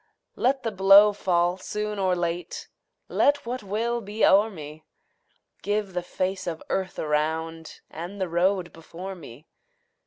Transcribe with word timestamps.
Let 0.35 0.63
the 0.63 0.71
blow 0.71 1.13
fall 1.13 1.59
soon 1.59 1.99
or 1.99 2.15
late, 2.15 2.67
Let 3.07 3.45
what 3.45 3.61
will 3.61 4.01
be 4.01 4.25
o'er 4.25 4.49
me; 4.49 4.83
Give 5.61 5.93
the 5.93 6.01
face 6.01 6.47
of 6.47 6.63
earth 6.71 6.97
around 6.97 7.81
And 7.87 8.19
the 8.19 8.27
road 8.27 8.73
before 8.73 9.13
me. 9.13 9.45